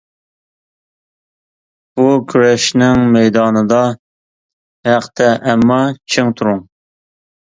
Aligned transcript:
بۇ 1.99 2.05
كۈرەشنىڭ 2.31 3.03
مەيدانىدا، 3.17 3.81
ھەقتە 4.89 5.29
ئەمما 5.51 5.77
چىڭ 6.15 6.33
تۇرۇڭ! 6.41 6.65